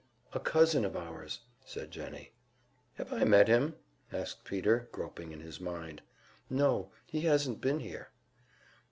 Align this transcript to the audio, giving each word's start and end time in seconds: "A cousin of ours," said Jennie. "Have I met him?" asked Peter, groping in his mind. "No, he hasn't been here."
"A 0.33 0.39
cousin 0.39 0.83
of 0.83 0.97
ours," 0.97 1.41
said 1.63 1.91
Jennie. 1.91 2.33
"Have 2.95 3.13
I 3.13 3.23
met 3.23 3.47
him?" 3.47 3.75
asked 4.11 4.45
Peter, 4.45 4.89
groping 4.91 5.31
in 5.31 5.41
his 5.41 5.59
mind. 5.61 6.01
"No, 6.49 6.89
he 7.05 7.21
hasn't 7.21 7.61
been 7.61 7.81
here." 7.81 8.09